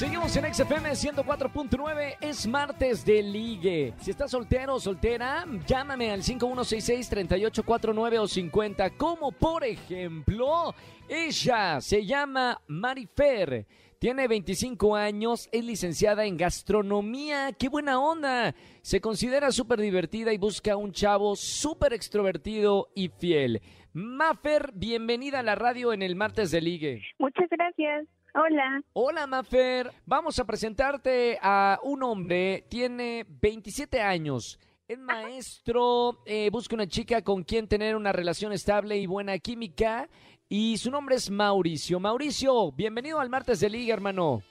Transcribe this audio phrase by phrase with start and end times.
[0.00, 3.92] Seguimos en XFM 104.9, es martes de ligue.
[3.98, 8.96] Si estás soltero o soltera, llámame al 5166-3849 o 50.
[8.96, 10.74] Como por ejemplo,
[11.06, 13.66] ella se llama Marifer.
[13.98, 17.52] Tiene 25 años, es licenciada en gastronomía.
[17.52, 18.54] ¡Qué buena onda!
[18.80, 23.60] Se considera súper divertida y busca un chavo súper extrovertido y fiel.
[23.92, 27.02] Mafer, bienvenida a la radio en el martes de ligue.
[27.18, 28.08] Muchas gracias.
[28.34, 28.80] Hola.
[28.92, 29.90] Hola, Mafer.
[30.06, 34.58] Vamos a presentarte a un hombre, tiene 27 años.
[34.86, 40.08] Es maestro, eh, busca una chica con quien tener una relación estable y buena química.
[40.48, 42.00] Y su nombre es Mauricio.
[42.00, 44.42] Mauricio, bienvenido al martes de Liga, hermano.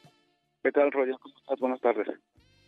[0.64, 1.16] ¿Qué tal, Roger?
[1.22, 1.60] ¿Cómo estás?
[1.60, 2.08] Buenas tardes.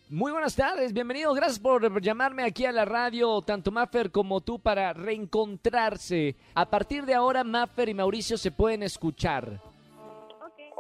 [0.09, 1.34] Muy buenas tardes, bienvenido.
[1.34, 6.36] Gracias por llamarme aquí a la radio, tanto Maffer como tú, para reencontrarse.
[6.54, 9.62] A partir de ahora, Maffer y Mauricio se pueden escuchar.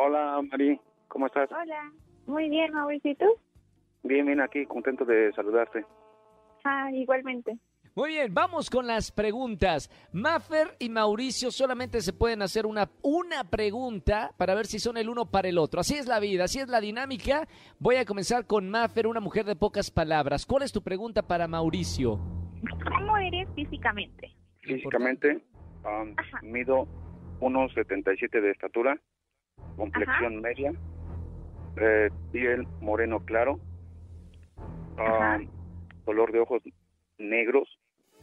[0.03, 1.47] Hola, Mari, ¿cómo estás?
[1.51, 1.91] Hola.
[2.25, 3.25] Muy bien, Mauricio, ¿y tú?
[4.01, 5.85] Bien, bien, aquí, contento de saludarte.
[6.63, 7.55] Ah, igualmente.
[7.93, 9.91] Muy bien, vamos con las preguntas.
[10.11, 15.07] Maffer y Mauricio solamente se pueden hacer una, una pregunta para ver si son el
[15.07, 15.81] uno para el otro.
[15.81, 17.47] Así es la vida, así es la dinámica.
[17.77, 20.47] Voy a comenzar con Maffer, una mujer de pocas palabras.
[20.47, 22.17] ¿Cuál es tu pregunta para Mauricio?
[22.91, 24.31] ¿Cómo eres físicamente?
[24.61, 25.43] Físicamente,
[25.85, 26.87] um, mido
[27.39, 28.99] 1,77 de estatura,
[29.81, 30.71] complexión media,
[31.77, 33.59] eh, piel moreno claro,
[34.97, 35.47] um,
[36.05, 36.61] color de ojos
[37.17, 37.67] negros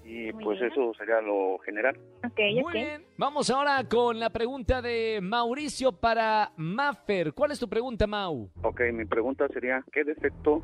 [0.05, 0.70] y Muy pues bien.
[0.70, 1.98] eso sería lo general.
[2.25, 3.05] Ok, Muy bien.
[3.17, 7.33] Vamos ahora con la pregunta de Mauricio para Maffer.
[7.34, 8.48] ¿Cuál es tu pregunta, Mau?
[8.62, 10.62] Ok, mi pregunta sería, ¿qué defecto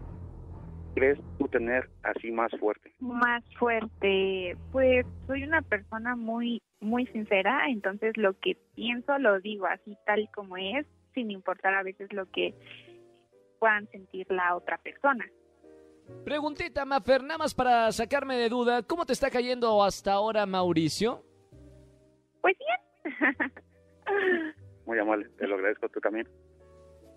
[0.95, 2.93] crees tú tener así más fuerte?
[3.01, 4.57] Más fuerte.
[4.73, 10.29] Pues soy una persona muy, muy sincera, entonces lo que pienso lo digo así tal
[10.35, 12.55] como es, sin importar a veces lo que
[13.59, 15.25] puedan sentir la otra persona.
[16.25, 18.83] Preguntita, Maffer, nada más para sacarme de duda.
[18.83, 21.25] ¿Cómo te está cayendo hasta ahora, Mauricio?
[22.43, 23.53] Pues bien.
[24.87, 26.29] Muy amable, te lo agradezco tú también.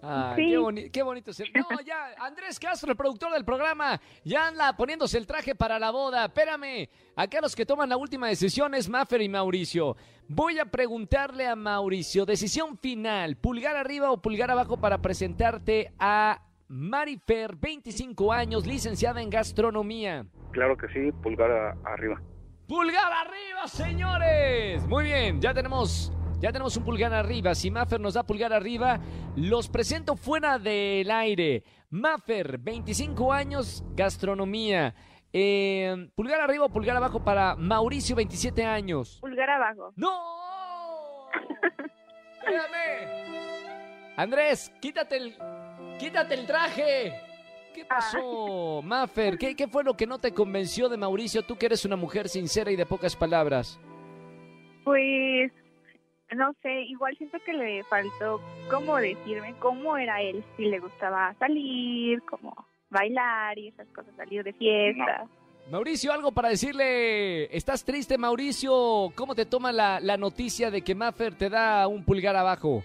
[0.02, 0.52] Ay, Sí.
[0.52, 1.34] qué, boni- qué bonito.
[1.34, 5.80] se- No, ya, Andrés Castro, el productor del programa, ya anda poniéndose el traje para
[5.80, 6.26] la boda.
[6.26, 9.96] Espérame, acá los que toman la última decisión es Maffer y Mauricio.
[10.30, 16.42] Voy a preguntarle a Mauricio, decisión final, pulgar arriba o pulgar abajo para presentarte a
[16.70, 20.26] Marifer, 25 años, licenciada en gastronomía.
[20.52, 21.50] Claro que sí, pulgar
[21.86, 22.22] arriba.
[22.68, 24.86] ¡Pulgar arriba, señores!
[24.88, 27.56] Muy bien, ya tenemos, ya tenemos un pulgar arriba.
[27.56, 29.00] Si Maffer nos da pulgar arriba,
[29.36, 31.64] los presento fuera del aire.
[31.90, 34.94] Maffer, 25 años, gastronomía.
[35.34, 39.18] Eh, pulgar arriba o pulgar abajo para Mauricio, 27 años.
[39.20, 39.94] Pulgar abajo.
[39.96, 41.30] ¡No!
[42.40, 44.16] Espérame.
[44.16, 45.38] Andrés, quítate el,
[46.00, 47.14] quítate el traje.
[47.74, 49.38] ¿Qué pasó, Maffer?
[49.38, 51.44] ¿Qué, ¿Qué fue lo que no te convenció de Mauricio?
[51.44, 53.80] Tú que eres una mujer sincera y de pocas palabras.
[54.84, 55.52] Pues
[56.36, 61.34] no sé, igual siento que le faltó cómo decirme cómo era él, si le gustaba
[61.40, 62.54] salir, como
[62.90, 65.28] bailar y esas cosas, salir de fiesta.
[65.72, 67.56] Mauricio, algo para decirle.
[67.56, 69.12] ¿Estás triste, Mauricio?
[69.16, 72.84] ¿Cómo te toma la, la noticia de que Maffer te da un pulgar abajo?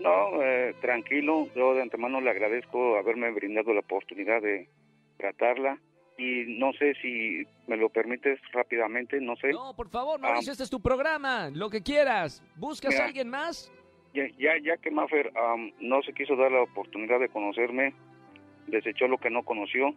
[0.00, 4.68] No, eh, tranquilo, yo de antemano le agradezco haberme brindado la oportunidad de
[5.16, 5.78] tratarla
[6.18, 9.52] y no sé si me lo permites rápidamente, no sé.
[9.52, 11.50] No, por favor, Mauricio, este es tu programa.
[11.52, 12.42] Lo que quieras.
[12.56, 13.04] ¿Buscas Mira.
[13.04, 13.72] a alguien más?
[14.14, 17.92] Ya, ya, ya que Maffer am, no se quiso dar la oportunidad de conocerme,
[18.66, 19.94] desechó lo que no conoció.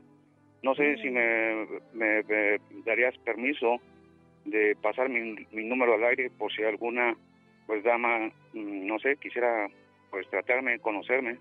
[0.62, 3.78] No sé si me, me- me darías permiso
[4.44, 7.16] de pasar mi, mi número al aire por si alguna
[7.66, 9.68] pues dama, mm, no sé, quisiera
[10.09, 11.38] pues tratarme, conocerme.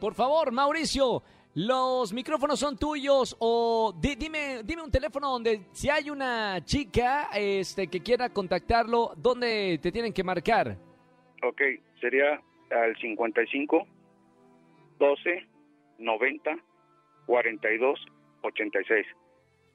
[0.00, 1.22] Por favor, Mauricio,
[1.54, 7.28] los micrófonos son tuyos o di- dime, dime un teléfono donde si hay una chica
[7.34, 10.76] este, que quiera contactarlo, ¿dónde te tienen que marcar?
[11.42, 11.60] Ok,
[12.00, 12.40] sería
[12.70, 13.86] al 55
[14.98, 15.46] 12
[15.98, 16.50] 90
[17.26, 18.00] 42
[18.42, 19.06] 86.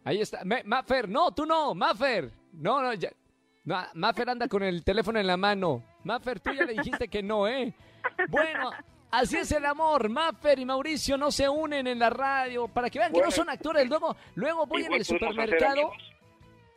[0.03, 0.43] Ahí está.
[0.43, 2.31] Me- Maffer, no, tú no, Maffer.
[2.53, 3.09] No, no, ya.
[3.65, 5.83] No, Maffer anda con el teléfono en la mano.
[6.03, 7.73] Maffer, tú ya le dijiste que no, ¿eh?
[8.29, 8.71] Bueno,
[9.11, 10.09] así es el amor.
[10.09, 13.49] Maffer y Mauricio no se unen en la radio para que vean que no son
[13.49, 13.87] actores.
[13.87, 15.71] Luego, luego voy en Igual el hacer supermercado.
[15.71, 15.97] amigos.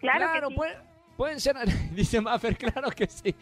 [0.01, 0.55] Claro, que sí.
[0.57, 0.79] puede-
[1.17, 1.57] pueden ser,
[1.93, 3.35] dice Maffer, claro que sí.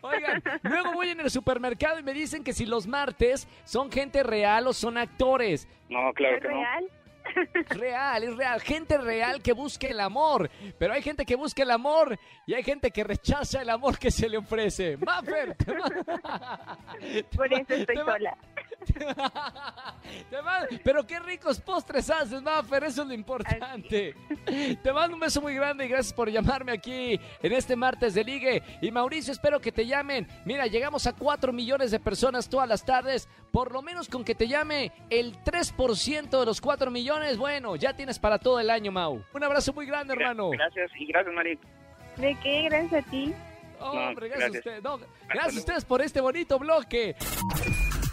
[0.00, 4.22] Oigan, luego voy en el supermercado y me dicen que si los martes son gente
[4.22, 5.68] real o son actores.
[5.88, 6.60] No, claro ¿Es que no.
[7.36, 7.64] Real?
[7.70, 8.60] Real, es real.
[8.60, 10.50] Gente real que busque el amor.
[10.78, 14.10] Pero hay gente que busca el amor y hay gente que rechaza el amor que
[14.10, 14.96] se le ofrece.
[14.96, 15.54] Maffer.
[15.56, 18.36] te Por eso estoy sola.
[20.84, 22.84] Pero qué ricos postres haces, Maffer.
[22.84, 24.14] Eso es lo importante.
[24.82, 28.24] Te mando un beso muy grande y gracias por llamarme aquí en este martes de
[28.24, 28.62] ligue.
[28.80, 30.26] Y Mauricio, espero que te llamen.
[30.44, 33.28] Mira, llegamos a 4 millones de personas todas las tardes.
[33.52, 37.94] Por lo menos con que te llame el 3% de los 4 millones, bueno, ya
[37.94, 39.22] tienes para todo el año, Mau.
[39.32, 40.50] Un abrazo muy grande, hermano.
[40.50, 41.58] Gracias y gracias, Mari.
[42.16, 42.62] ¿De qué?
[42.68, 43.34] Gracias a ti.
[43.78, 44.82] Hombre, No, gracias, a usted.
[44.82, 44.98] No,
[45.28, 47.14] gracias a ustedes por este bonito bloque.